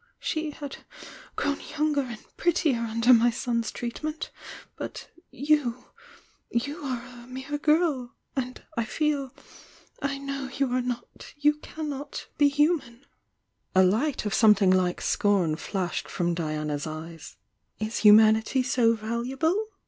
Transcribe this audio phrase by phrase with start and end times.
[0.17, 0.77] She had
[1.35, 4.31] grown younger and prettier under my son's treatment—
[4.75, 5.85] but you'—
[6.49, 9.31] you are a mere girl!— and I feel—
[10.01, 13.05] I know you are not you cannot be human!"
[13.55, 17.37] * A light of something like scorn flashed from Di ana s eyes.
[17.77, 19.55] "Is humanity so valuable!"